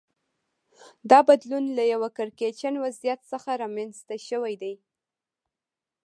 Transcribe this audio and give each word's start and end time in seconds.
دا 1.09 1.19
بدلون 1.27 1.65
له 1.77 1.83
یوه 1.93 2.09
کړکېچن 2.17 2.73
وضعیت 2.85 3.19
څخه 3.31 3.49
رامنځته 3.61 4.15
شوی 4.27 4.53
دی 4.61 4.73